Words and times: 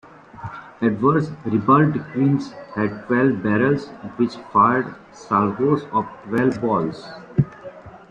Edward's 0.81 1.29
ribauldequins 1.45 2.53
had 2.73 3.05
twelve 3.05 3.43
barrels 3.43 3.89
which 4.17 4.33
fired 4.51 4.95
salvoes 5.13 5.83
of 5.93 6.07
twelve 6.23 6.59
balls. 6.59 7.07